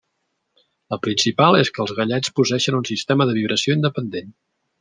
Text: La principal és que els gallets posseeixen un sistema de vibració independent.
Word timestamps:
La 0.93 0.97
principal 1.03 1.59
és 1.59 1.71
que 1.75 1.83
els 1.85 1.93
gallets 2.01 2.33
posseeixen 2.39 2.81
un 2.81 2.89
sistema 2.93 3.29
de 3.33 3.39
vibració 3.41 3.81
independent. 3.81 4.35